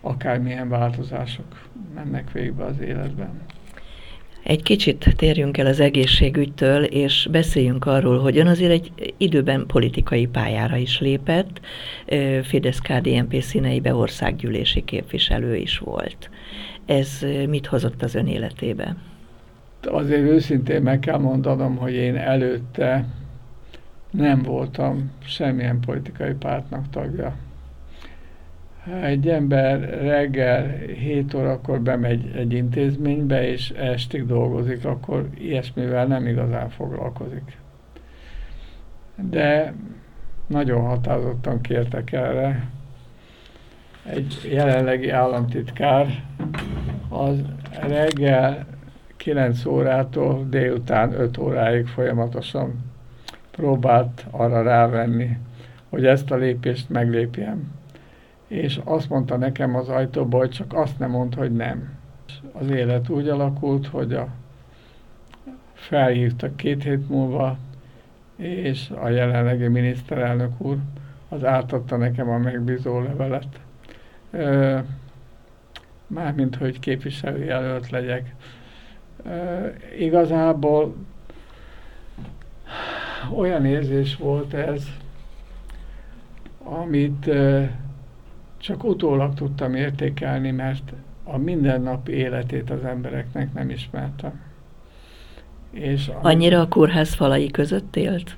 akármilyen 0.01 0.69
változások 0.69 1.69
mennek 1.95 2.31
végbe 2.31 2.63
az 2.63 2.79
életben. 2.79 3.46
Egy 4.47 4.63
kicsit 4.63 5.13
térjünk 5.15 5.57
el 5.57 5.65
az 5.65 5.79
egészségügytől, 5.79 6.83
és 6.83 7.27
beszéljünk 7.31 7.85
arról, 7.85 8.19
hogy 8.19 8.37
ön 8.37 8.47
azért 8.47 8.71
egy 8.71 9.13
időben 9.17 9.65
politikai 9.65 10.27
pályára 10.27 10.75
is 10.75 10.99
lépett, 10.99 11.59
Fidesz-KDNP 12.43 13.41
színeibe 13.41 13.95
országgyűlési 13.95 14.83
képviselő 14.83 15.55
is 15.55 15.77
volt. 15.77 16.29
Ez 16.85 17.25
mit 17.49 17.65
hozott 17.65 18.01
az 18.01 18.15
ön 18.15 18.27
életébe? 18.27 18.95
Azért 19.81 20.21
őszintén 20.21 20.81
meg 20.81 20.99
kell 20.99 21.17
mondanom, 21.17 21.75
hogy 21.75 21.93
én 21.93 22.15
előtte 22.15 23.05
nem 24.11 24.41
voltam 24.41 25.11
semmilyen 25.25 25.79
politikai 25.79 26.33
pártnak 26.33 26.89
tagja 26.89 27.35
egy 29.01 29.29
ember 29.29 30.01
reggel 30.01 30.67
7 30.77 31.33
órakor 31.33 31.81
bemegy 31.81 32.31
egy 32.35 32.53
intézménybe, 32.53 33.47
és 33.47 33.69
estig 33.69 34.25
dolgozik, 34.25 34.85
akkor 34.85 35.29
ilyesmivel 35.37 36.05
nem 36.05 36.27
igazán 36.27 36.69
foglalkozik. 36.69 37.57
De 39.15 39.73
nagyon 40.47 40.81
határozottan 40.81 41.61
kértek 41.61 42.11
erre. 42.11 42.67
Egy 44.03 44.49
jelenlegi 44.51 45.09
államtitkár 45.09 46.23
az 47.09 47.41
reggel 47.87 48.65
9 49.17 49.65
órától 49.65 50.45
délután 50.49 51.13
5 51.13 51.37
óráig 51.37 51.87
folyamatosan 51.87 52.85
próbált 53.51 54.25
arra 54.31 54.61
rávenni, 54.61 55.37
hogy 55.89 56.05
ezt 56.05 56.31
a 56.31 56.35
lépést 56.35 56.89
meglépjem. 56.89 57.76
És 58.47 58.79
azt 58.83 59.09
mondta 59.09 59.37
nekem 59.37 59.75
az 59.75 59.89
ajtóból, 59.89 60.39
hogy 60.39 60.49
csak 60.49 60.73
azt 60.73 60.99
nem 60.99 61.09
mond, 61.09 61.35
hogy 61.35 61.51
nem. 61.51 61.97
Az 62.51 62.69
élet 62.69 63.09
úgy 63.09 63.27
alakult, 63.27 63.87
hogy 63.87 64.13
a 64.13 64.27
felhívtak 65.73 66.57
két 66.57 66.83
hét 66.83 67.09
múlva, 67.09 67.57
és 68.35 68.89
a 68.89 69.09
jelenlegi 69.09 69.67
miniszterelnök 69.67 70.51
úr 70.57 70.77
az 71.29 71.43
átadta 71.43 71.97
nekem 71.97 72.29
a 72.29 72.37
megbízó 72.37 72.99
levelet. 72.99 73.59
Mármint, 76.07 76.55
hogy 76.55 76.79
képviselőjelölt 76.79 77.89
legyek. 77.89 78.35
Ö, 79.23 79.67
igazából 79.99 80.95
olyan 83.35 83.65
érzés 83.65 84.15
volt 84.15 84.53
ez, 84.53 84.83
amit 86.63 87.29
csak 88.67 88.83
utólag 88.83 89.33
tudtam 89.33 89.73
értékelni, 89.73 90.51
mert 90.51 90.93
a 91.23 91.37
mindennapi 91.37 92.11
életét 92.11 92.69
az 92.69 92.83
embereknek 92.83 93.53
nem 93.53 93.69
ismertem. 93.69 94.41
És 95.71 96.11
Annyira 96.21 96.59
a 96.59 96.67
kórház 96.67 97.13
falai 97.13 97.51
között 97.51 97.95
élt? 97.95 98.37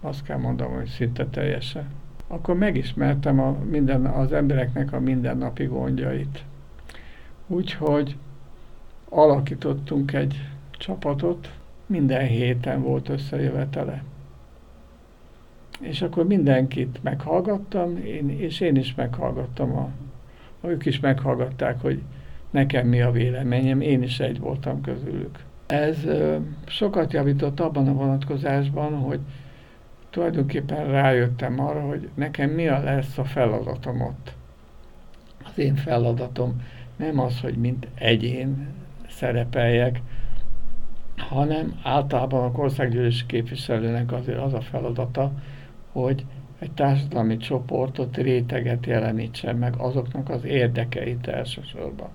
Azt 0.00 0.22
kell 0.22 0.36
mondanom, 0.36 0.74
hogy 0.74 0.88
szinte 0.88 1.26
teljesen. 1.26 1.86
Akkor 2.26 2.56
megismertem 2.56 3.40
a 3.40 3.56
minden, 3.70 4.06
az 4.06 4.32
embereknek 4.32 4.92
a 4.92 5.00
mindennapi 5.00 5.64
gondjait. 5.64 6.44
Úgyhogy 7.46 8.16
alakítottunk 9.08 10.12
egy 10.12 10.48
csapatot, 10.70 11.50
minden 11.86 12.26
héten 12.26 12.82
volt 12.82 13.08
összejövetele. 13.08 14.02
És 15.80 16.02
akkor 16.02 16.26
mindenkit 16.26 17.02
meghallgattam, 17.02 17.96
én, 17.96 18.30
és 18.30 18.60
én 18.60 18.76
is 18.76 18.94
meghallgattam, 18.94 19.76
a, 19.76 19.88
ők 20.68 20.86
is 20.86 21.00
meghallgatták, 21.00 21.80
hogy 21.80 22.02
nekem 22.50 22.86
mi 22.86 23.00
a 23.00 23.10
véleményem, 23.10 23.80
én 23.80 24.02
is 24.02 24.20
egy 24.20 24.38
voltam 24.38 24.80
közülük. 24.80 25.38
Ez 25.66 26.04
ö, 26.04 26.36
sokat 26.66 27.12
javított 27.12 27.60
abban 27.60 27.88
a 27.88 27.92
vonatkozásban, 27.92 28.94
hogy 28.94 29.20
tulajdonképpen 30.10 30.86
rájöttem 30.86 31.60
arra, 31.60 31.80
hogy 31.80 32.08
nekem 32.14 32.50
mi 32.50 32.68
a 32.68 32.82
lesz 32.82 33.18
a 33.18 33.24
feladatom 33.24 34.00
ott. 34.00 34.32
Az 35.44 35.58
én 35.58 35.74
feladatom 35.74 36.62
nem 36.96 37.18
az, 37.18 37.40
hogy 37.40 37.56
mint 37.56 37.86
egyén 37.94 38.68
szerepeljek, 39.08 40.00
hanem 41.16 41.80
általában 41.82 42.44
a 42.44 42.58
országgyűlési 42.58 43.26
képviselőnek 43.26 44.12
azért 44.12 44.38
az 44.38 44.54
a 44.54 44.60
feladata, 44.60 45.32
hogy 46.02 46.26
egy 46.58 46.72
társadalmi 46.72 47.36
csoportot, 47.36 48.16
réteget 48.16 48.86
jelenítsen 48.86 49.56
meg 49.56 49.74
azoknak 49.76 50.28
az 50.28 50.44
érdekeit 50.44 51.26
elsősorban. 51.26 52.08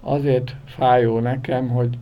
Azért 0.00 0.56
fájó 0.64 1.18
nekem, 1.18 1.68
hogy 1.68 1.98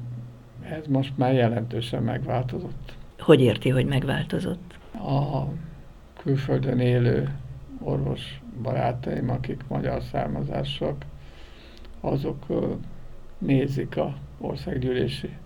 ez 0.63 0.87
most 0.87 1.17
már 1.17 1.35
jelentősen 1.35 2.03
megváltozott. 2.03 2.95
Hogy 3.19 3.41
érti, 3.41 3.69
hogy 3.69 3.87
megváltozott? 3.87 4.79
A 4.93 5.45
külföldön 6.23 6.79
élő 6.79 7.29
orvos 7.79 8.41
barátaim, 8.63 9.31
akik 9.31 9.65
magyar 9.69 10.03
származások, 10.03 10.97
azok 12.01 12.47
nézik 13.39 13.97
a 13.97 14.15
országgyűlési 14.39 15.37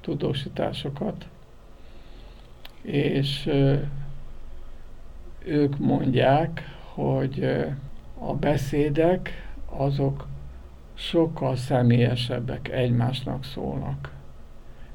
tudósításokat, 0.00 1.26
és 2.82 3.50
ők 5.46 5.78
mondják, 5.78 6.62
hogy 6.94 7.64
a 8.18 8.34
beszédek 8.34 9.30
azok 9.66 10.26
sokkal 10.94 11.56
személyesebbek, 11.56 12.68
egymásnak 12.68 13.44
szólnak. 13.44 14.12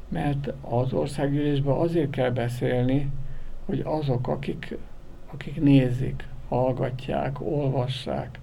Mert 0.08 0.54
az 0.62 0.94
országgyűlésben 0.94 1.76
azért 1.76 2.10
kell 2.10 2.30
beszélni, 2.30 3.12
hogy 3.66 3.82
azok, 3.86 4.28
akik, 4.28 4.78
akik 5.34 5.62
nézik, 5.62 6.28
hallgatják, 6.48 7.42
olvassák 7.42 8.40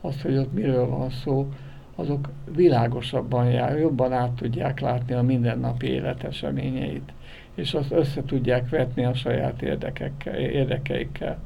azt, 0.00 0.20
hogy 0.20 0.36
ott 0.36 0.52
miről 0.52 0.86
van 0.86 1.10
szó, 1.10 1.52
azok 1.94 2.28
világosabban 2.54 3.50
jár, 3.50 3.78
jobban 3.78 4.12
át 4.12 4.30
tudják 4.30 4.80
látni 4.80 5.14
a 5.14 5.22
mindennapi 5.22 5.86
élet 5.86 6.24
eseményeit, 6.24 7.12
és 7.60 7.74
azt 7.74 7.92
össze 7.92 8.24
tudják 8.24 8.68
vetni 8.68 9.04
a 9.04 9.14
saját 9.14 9.62
érdekekkel, 9.62 10.34
érdekeikkel. 10.34 11.38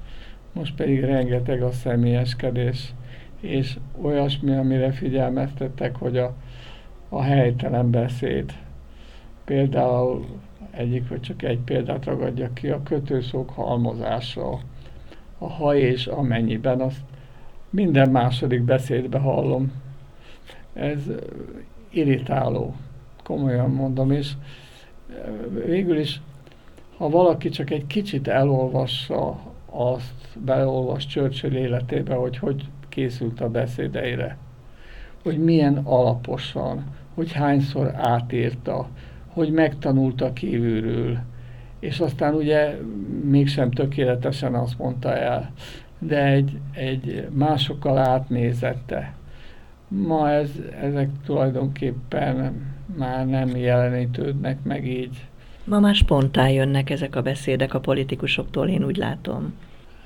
Most 0.52 0.74
pedig 0.74 1.04
rengeteg 1.04 1.62
a 1.62 1.70
személyeskedés, 1.70 2.94
és 3.40 3.78
olyasmi, 4.00 4.54
amire 4.54 4.92
figyelmeztettek, 4.92 5.96
hogy 5.96 6.18
a, 6.18 6.34
a 7.08 7.22
helytelen 7.22 7.90
beszéd. 7.90 8.52
Például 9.44 10.26
egyik, 10.70 11.08
vagy 11.08 11.20
csak 11.20 11.42
egy 11.42 11.58
példát 11.58 12.04
ragadja 12.04 12.52
ki, 12.52 12.68
a 12.68 12.82
kötőszók 12.82 13.50
halmozása, 13.50 14.60
a 15.38 15.48
ha 15.48 15.74
és 15.74 16.06
amennyiben, 16.06 16.80
azt 16.80 17.00
minden 17.70 18.10
második 18.10 18.62
beszédbe 18.62 19.18
hallom 19.18 19.72
ez 20.72 21.10
irritáló, 21.90 22.74
komolyan 23.22 23.70
mondom, 23.70 24.10
és 24.10 24.32
végül 25.64 25.98
is, 25.98 26.20
ha 26.96 27.08
valaki 27.08 27.48
csak 27.48 27.70
egy 27.70 27.86
kicsit 27.86 28.28
elolvassa 28.28 29.38
azt, 29.66 30.38
beolvas 30.44 31.06
Churchill 31.06 31.52
életébe, 31.52 32.14
hogy 32.14 32.38
hogy 32.38 32.64
készült 32.88 33.40
a 33.40 33.48
beszédeire, 33.48 34.36
hogy 35.22 35.38
milyen 35.38 35.76
alaposan, 35.76 36.84
hogy 37.14 37.32
hányszor 37.32 37.94
átírta, 37.94 38.88
hogy 39.28 39.52
megtanulta 39.52 40.32
kívülről, 40.32 41.18
és 41.78 42.00
aztán 42.00 42.34
ugye 42.34 42.76
mégsem 43.24 43.70
tökéletesen 43.70 44.54
azt 44.54 44.78
mondta 44.78 45.16
el, 45.16 45.52
de 45.98 46.24
egy, 46.24 46.58
egy 46.72 47.28
másokkal 47.32 47.98
átnézette 47.98 49.14
Ma 49.88 50.30
ez, 50.30 50.50
ezek 50.80 51.08
tulajdonképpen 51.24 52.62
már 52.96 53.26
nem 53.26 53.56
jelenítődnek 53.56 54.62
meg 54.62 54.86
így. 54.86 55.26
Ma 55.64 55.80
már 55.80 55.94
spontán 55.94 56.50
jönnek 56.50 56.90
ezek 56.90 57.16
a 57.16 57.22
beszédek 57.22 57.74
a 57.74 57.80
politikusoktól, 57.80 58.68
én 58.68 58.84
úgy 58.84 58.96
látom. 58.96 59.54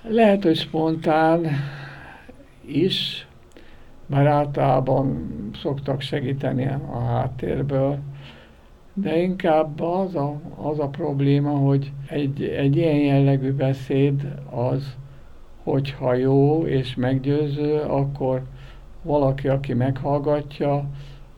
Lehet, 0.09 0.43
hogy 0.43 0.57
spontán 0.57 1.47
is, 2.67 3.27
bár 4.07 4.27
általában 4.27 5.31
szoktak 5.63 6.01
segíteni 6.01 6.67
a 6.91 6.99
háttérből, 6.99 7.99
de 8.95 9.17
inkább 9.17 9.81
az 9.81 10.15
a, 10.15 10.41
az 10.57 10.79
a 10.79 10.89
probléma, 10.89 11.51
hogy 11.51 11.93
egy, 12.09 12.43
egy 12.43 12.77
ilyen 12.77 12.99
jellegű 12.99 13.53
beszéd 13.53 14.35
az, 14.51 14.97
hogyha 15.63 16.15
jó 16.15 16.67
és 16.67 16.95
meggyőző, 16.95 17.77
akkor 17.77 18.43
valaki, 19.09 19.49
aki 19.49 19.75
meghallgatja, 19.75 20.85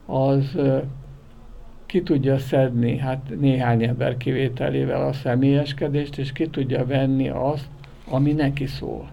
az 0.06 0.58
ki 1.86 2.02
tudja 2.02 2.38
szedni, 2.38 2.96
hát 2.96 3.32
néhány 3.40 3.82
ember 3.82 4.16
kivételével 4.16 5.06
a 5.06 5.12
személyeskedést, 5.12 6.18
és 6.18 6.32
ki 6.32 6.48
tudja 6.48 6.86
venni 6.86 7.28
azt, 7.28 7.68
ami 8.08 8.32
neki 8.32 8.66
szól. 8.66 9.10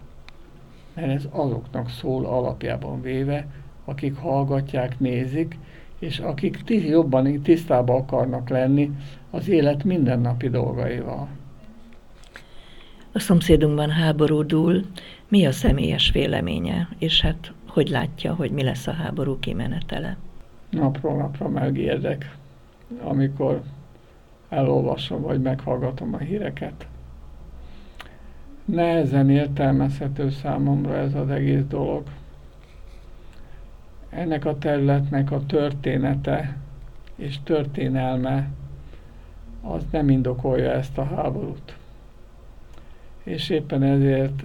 Mert 0.93 1.11
ez 1.11 1.27
azoknak 1.31 1.89
szól 1.89 2.25
alapjában 2.25 3.01
véve, 3.01 3.47
akik 3.85 4.15
hallgatják, 4.15 4.99
nézik, 4.99 5.57
és 5.99 6.19
akik 6.19 6.63
jobban 6.67 7.41
tisztában 7.41 8.01
akarnak 8.01 8.49
lenni 8.49 8.91
az 9.31 9.49
élet 9.49 9.83
mindennapi 9.83 10.49
dolgaival. 10.49 11.27
A 13.11 13.19
szomszédunkban 13.19 13.89
háború 13.89 14.43
dúl, 14.43 14.81
mi 15.27 15.45
a 15.45 15.51
személyes 15.51 16.11
véleménye, 16.11 16.89
és 16.97 17.21
hát 17.21 17.53
hogy 17.77 17.89
látja, 17.89 18.33
hogy 18.33 18.51
mi 18.51 18.63
lesz 18.63 18.87
a 18.87 18.91
háború 18.91 19.39
kimenetele? 19.39 20.17
Napról 20.69 21.17
napra 21.17 21.49
megérdek, 21.49 22.35
amikor 23.03 23.61
elolvasom 24.49 25.21
vagy 25.21 25.41
meghallgatom 25.41 26.13
a 26.13 26.17
híreket. 26.17 26.87
Nehezen 28.65 29.29
értelmezhető 29.29 30.29
számomra 30.29 30.95
ez 30.95 31.13
az 31.15 31.29
egész 31.29 31.63
dolog. 31.67 32.03
Ennek 34.09 34.45
a 34.45 34.57
területnek 34.57 35.31
a 35.31 35.45
története 35.45 36.57
és 37.15 37.39
történelme 37.43 38.49
az 39.61 39.83
nem 39.91 40.09
indokolja 40.09 40.71
ezt 40.71 40.97
a 40.97 41.03
háborút. 41.03 41.77
és 43.23 43.49
éppen 43.49 43.83
ezért 43.83 44.43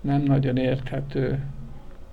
nem 0.00 0.22
nagyon 0.22 0.56
érthető 0.56 1.44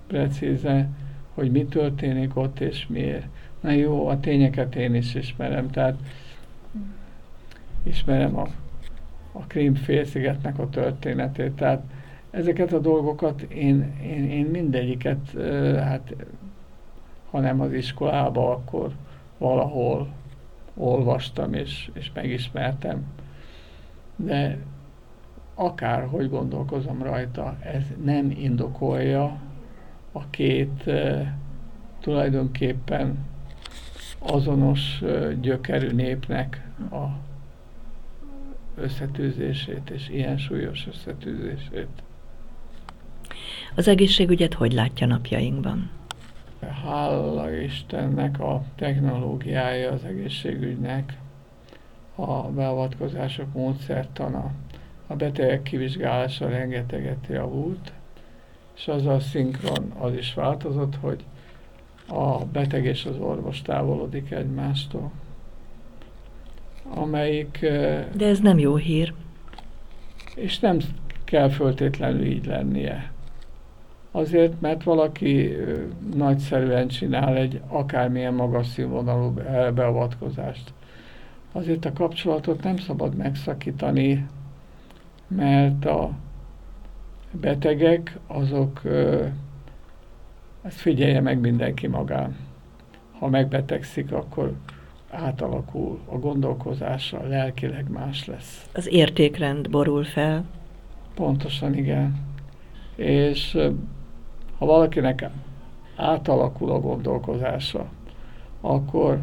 precíze, 0.08 0.88
hogy 1.34 1.50
mi 1.50 1.64
történik 1.64 2.36
ott 2.36 2.60
és 2.60 2.86
miért. 2.86 3.26
Na 3.60 3.70
jó, 3.70 4.06
a 4.06 4.20
tényeket 4.20 4.76
én 4.76 4.94
is 4.94 5.14
ismerem, 5.14 5.70
tehát 5.70 5.98
ismerem 7.82 8.36
a, 8.36 8.46
a 9.32 9.46
Krím 9.46 9.74
félszigetnek 9.74 10.58
a 10.58 10.68
történetét, 10.68 11.52
tehát 11.52 11.82
ezeket 12.30 12.72
a 12.72 12.78
dolgokat 12.78 13.42
én, 13.42 13.94
én, 14.02 14.30
én 14.30 14.46
mindegyiket, 14.46 15.30
hát 15.78 16.14
ha 17.30 17.40
nem 17.40 17.60
az 17.60 17.72
iskolába, 17.72 18.50
akkor 18.50 18.92
valahol 19.38 20.08
olvastam 20.74 21.52
és, 21.52 21.90
és 21.92 22.10
megismertem. 22.14 23.06
De 24.16 24.58
akárhogy 25.54 26.30
gondolkozom 26.30 27.02
rajta, 27.02 27.56
ez 27.60 27.82
nem 28.04 28.30
indokolja 28.30 29.40
a 30.12 30.30
két 30.30 30.90
tulajdonképpen 32.00 33.18
azonos 34.18 35.02
gyökerű 35.40 35.90
népnek 35.90 36.68
a 36.90 37.04
összetűzését, 38.74 39.90
és 39.90 40.08
ilyen 40.08 40.38
súlyos 40.38 40.86
összetűzését. 40.86 41.88
Az 43.74 43.88
egészségügyet 43.88 44.54
hogy 44.54 44.72
látja 44.72 45.06
napjainkban? 45.06 45.90
Hála 46.84 47.52
Istennek 47.52 48.40
a 48.40 48.62
technológiája 48.76 49.92
az 49.92 50.04
egészségügynek, 50.04 51.18
a 52.14 52.42
beavatkozások 52.42 53.52
módszertana, 53.52 54.52
a 55.06 55.16
betegek 55.16 55.62
kivizsgálása 55.62 56.48
rengeteget 56.48 57.26
javult, 57.28 57.92
és 58.78 58.88
az 58.88 59.06
a 59.06 59.20
szinkron 59.20 59.92
az 59.98 60.14
is 60.14 60.34
változott, 60.34 60.96
hogy 61.00 61.24
a 62.08 62.44
beteg 62.44 62.84
és 62.84 63.04
az 63.04 63.16
orvos 63.18 63.62
távolodik 63.62 64.30
egymástól. 64.30 65.10
Amelyik... 66.94 67.58
De 68.16 68.26
ez 68.26 68.40
nem 68.40 68.58
jó 68.58 68.76
hír. 68.76 69.14
És 70.34 70.58
nem 70.58 70.78
kell 71.24 71.48
föltétlenül 71.48 72.24
így 72.24 72.46
lennie. 72.46 73.12
Azért, 74.10 74.60
mert 74.60 74.82
valaki 74.82 75.56
nagyszerűen 76.14 76.88
csinál 76.88 77.36
egy 77.36 77.60
akármilyen 77.68 78.34
magas 78.34 78.66
színvonalú 78.66 79.32
beavatkozást. 79.74 80.72
Azért 81.52 81.84
a 81.84 81.92
kapcsolatot 81.92 82.62
nem 82.62 82.76
szabad 82.76 83.14
megszakítani, 83.14 84.26
mert 85.28 85.84
a 85.84 86.10
betegek 87.30 88.18
azok, 88.26 88.82
ezt 90.62 90.78
figyelje 90.78 91.20
meg 91.20 91.40
mindenki 91.40 91.86
magán. 91.86 92.36
Ha 93.18 93.28
megbetegszik, 93.28 94.12
akkor 94.12 94.52
átalakul, 95.10 96.00
a 96.06 96.16
gondolkozása 96.16 97.26
lelkileg 97.26 97.90
más 97.90 98.26
lesz. 98.26 98.68
Az 98.74 98.88
értékrend 98.88 99.70
borul 99.70 100.04
fel. 100.04 100.44
Pontosan, 101.14 101.74
igen. 101.74 102.26
És 102.96 103.58
ha 104.58 104.66
valakinek 104.66 105.30
átalakul 105.96 106.70
a 106.70 106.80
gondolkozása, 106.80 107.86
akkor 108.60 109.20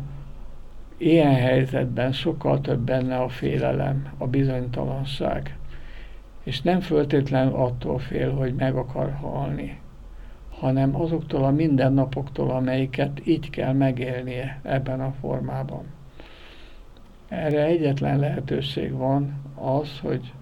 ilyen 0.97 1.35
helyzetben 1.35 2.11
sokkal 2.11 2.61
több 2.61 2.79
benne 2.79 3.17
a 3.17 3.29
félelem, 3.29 4.13
a 4.17 4.27
bizonytalanság. 4.27 5.57
És 6.45 6.61
nem 6.61 6.79
föltétlenül 6.79 7.53
attól 7.53 7.99
fél, 7.99 8.31
hogy 8.31 8.55
meg 8.55 8.75
akar 8.75 9.13
halni, 9.13 9.79
hanem 10.49 11.01
azoktól 11.01 11.43
a 11.43 11.51
mindennapoktól, 11.51 12.49
amelyiket 12.49 13.27
így 13.27 13.49
kell 13.49 13.73
megélnie 13.73 14.59
ebben 14.61 15.01
a 15.01 15.13
formában. 15.19 15.83
Erre 17.27 17.65
egyetlen 17.65 18.19
lehetőség 18.19 18.91
van 18.91 19.33
az, 19.55 19.99
hogy, 19.99 20.33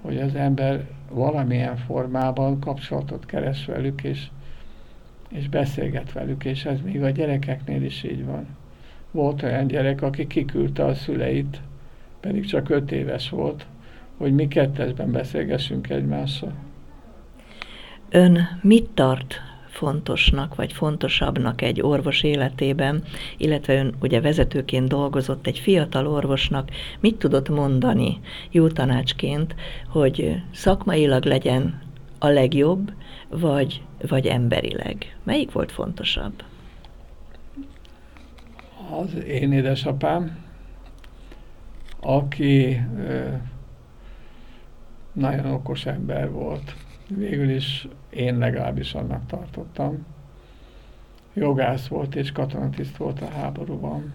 hogy 0.00 0.18
az 0.18 0.34
ember 0.34 0.86
valamilyen 1.10 1.76
formában 1.76 2.60
kapcsolatot 2.60 3.26
keres 3.26 3.66
velük, 3.66 4.02
és, 4.02 4.28
és 5.28 5.48
beszélget 5.48 6.12
velük, 6.12 6.44
és 6.44 6.64
ez 6.64 6.80
még 6.80 7.02
a 7.02 7.10
gyerekeknél 7.10 7.82
is 7.82 8.02
így 8.02 8.24
van. 8.24 8.46
Volt 9.10 9.42
olyan 9.42 9.66
gyerek, 9.66 10.02
aki 10.02 10.26
kiküldte 10.26 10.84
a 10.84 10.94
szüleit, 10.94 11.60
pedig 12.20 12.46
csak 12.46 12.68
öt 12.68 12.92
éves 12.92 13.30
volt, 13.30 13.66
hogy 14.16 14.34
mi 14.34 14.48
kettesben 14.48 15.12
beszélgessünk 15.12 15.90
egymással. 15.90 16.52
Ön 18.10 18.38
mit 18.62 18.88
tart 18.94 19.40
fontosnak, 19.74 20.54
vagy 20.54 20.72
fontosabbnak 20.72 21.62
egy 21.62 21.80
orvos 21.80 22.22
életében, 22.22 23.02
illetve 23.36 23.74
ön 23.74 23.94
ugye 24.00 24.20
vezetőként 24.20 24.88
dolgozott 24.88 25.46
egy 25.46 25.58
fiatal 25.58 26.06
orvosnak, 26.06 26.70
mit 27.00 27.16
tudott 27.16 27.48
mondani 27.48 28.20
jó 28.50 28.68
tanácsként, 28.68 29.54
hogy 29.88 30.42
szakmailag 30.52 31.24
legyen 31.24 31.82
a 32.18 32.28
legjobb, 32.28 32.92
vagy, 33.28 33.82
vagy 34.08 34.26
emberileg? 34.26 35.16
Melyik 35.22 35.52
volt 35.52 35.72
fontosabb? 35.72 36.42
Az 39.02 39.24
én 39.24 39.52
édesapám, 39.52 40.38
aki 42.00 42.80
nagyon 45.14 45.46
okos 45.46 45.86
ember 45.86 46.30
volt. 46.30 46.74
Végül 47.08 47.50
is 47.50 47.88
én 48.10 48.38
legalábbis 48.38 48.94
annak 48.94 49.26
tartottam. 49.26 50.06
Jogász 51.32 51.86
volt 51.86 52.14
és 52.14 52.32
katonatiszt 52.32 52.96
volt 52.96 53.20
a 53.20 53.28
háborúban. 53.28 54.14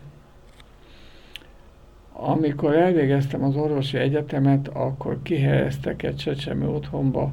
Amikor 2.14 2.76
elvégeztem 2.76 3.44
az 3.44 3.56
orvosi 3.56 3.98
egyetemet, 3.98 4.68
akkor 4.68 5.22
kihelyeztek 5.22 6.04
egy 6.04 6.16
csecsemő 6.16 6.68
otthonba, 6.68 7.32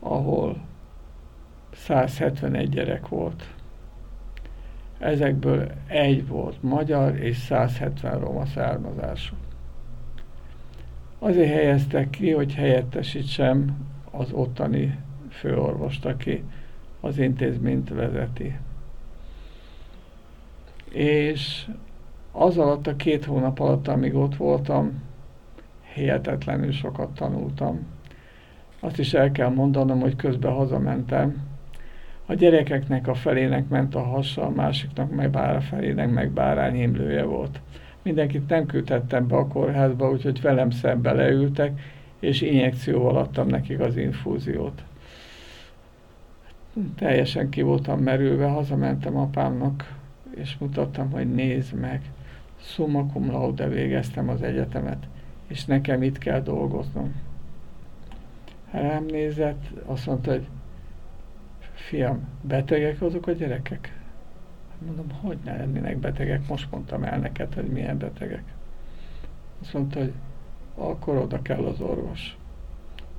ahol 0.00 0.64
171 1.72 2.68
gyerek 2.68 3.08
volt. 3.08 3.54
Ezekből 4.98 5.70
egy 5.86 6.26
volt 6.28 6.62
magyar 6.62 7.16
és 7.16 7.36
170 7.36 8.20
roma 8.20 8.46
származású. 8.46 9.34
Azért 11.18 11.52
helyeztek 11.52 12.10
ki, 12.10 12.30
hogy 12.30 12.54
helyettesítsem 12.54 13.86
az 14.10 14.32
ottani 14.32 14.98
főorvost, 15.30 16.04
aki 16.04 16.44
az 17.00 17.18
intézményt 17.18 17.88
vezeti. 17.88 18.58
És 20.90 21.66
az 22.32 22.58
alatt 22.58 22.86
a 22.86 22.96
két 22.96 23.24
hónap 23.24 23.60
alatt, 23.60 23.88
amíg 23.88 24.14
ott 24.14 24.36
voltam, 24.36 25.02
hihetetlenül 25.94 26.72
sokat 26.72 27.14
tanultam. 27.14 27.86
Azt 28.80 28.98
is 28.98 29.14
el 29.14 29.32
kell 29.32 29.48
mondanom, 29.48 30.00
hogy 30.00 30.16
közben 30.16 30.52
hazamentem. 30.52 31.42
A 32.26 32.34
gyerekeknek 32.34 33.08
a 33.08 33.14
felének 33.14 33.68
ment 33.68 33.94
a 33.94 34.02
hasa, 34.02 34.42
a 34.42 34.50
másiknak 34.50 35.10
meg 35.10 35.30
bár 35.30 35.56
a 35.56 35.60
felének 35.60 36.10
meg 36.10 36.30
bárányhimlője 36.30 37.22
volt. 37.24 37.60
Mindenkit 38.06 38.48
nem 38.48 38.66
küldhettem 38.66 39.26
be 39.26 39.36
a 39.36 39.46
kórházba, 39.46 40.10
úgyhogy 40.10 40.40
velem 40.40 40.70
szembe 40.70 41.12
leültek, 41.12 41.80
és 42.20 42.40
injekcióval 42.40 43.16
adtam 43.16 43.46
nekik 43.46 43.80
az 43.80 43.96
infúziót. 43.96 44.84
Teljesen 46.96 47.48
ki 47.48 47.62
voltam 47.62 48.00
merülve, 48.00 48.46
hazamentem 48.46 49.16
apámnak, 49.16 49.94
és 50.34 50.56
mutattam, 50.58 51.10
hogy 51.10 51.34
nézd 51.34 51.74
meg, 51.74 52.02
summa 52.60 53.06
cum 53.12 53.30
laude 53.30 53.68
végeztem 53.68 54.28
az 54.28 54.42
egyetemet, 54.42 55.06
és 55.46 55.64
nekem 55.64 56.02
itt 56.02 56.18
kell 56.18 56.40
dolgoznom. 56.40 57.14
Rám 58.70 59.04
nézett, 59.04 59.64
azt 59.84 60.06
mondta, 60.06 60.30
hogy 60.30 60.46
fiam, 61.74 62.28
betegek 62.40 63.02
azok 63.02 63.26
a 63.26 63.32
gyerekek? 63.32 63.95
Mondom, 64.78 65.10
hogy 65.20 65.38
ne 65.44 65.56
lennének 65.56 65.98
betegek, 65.98 66.48
most 66.48 66.70
mondtam 66.70 67.04
el 67.04 67.18
neked, 67.18 67.54
hogy 67.54 67.64
milyen 67.64 67.98
betegek. 67.98 68.42
Azt 69.62 69.72
mondta, 69.72 69.98
hogy 69.98 70.12
akkor 70.74 71.16
oda 71.16 71.42
kell 71.42 71.64
az 71.64 71.80
orvos. 71.80 72.36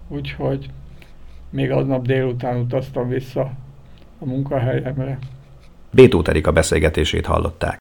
Úgyhogy 0.07 0.69
még 1.49 1.71
aznap 1.71 2.05
délután 2.05 2.57
utaztam 2.57 3.07
vissza 3.07 3.51
a 4.19 4.25
munkahelyemre. 4.25 5.19
Bétó 5.91 6.21
Erika 6.25 6.51
beszélgetését 6.51 7.25
hallották. 7.25 7.75